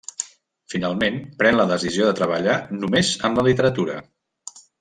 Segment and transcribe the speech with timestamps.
[0.73, 4.03] Finalment, pren la decisió de treballar només en la literatura.